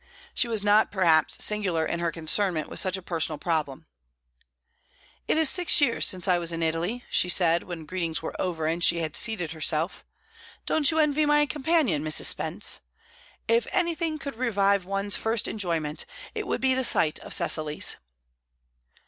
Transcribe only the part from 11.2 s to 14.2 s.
me my companion, Mrs. Spence? If anything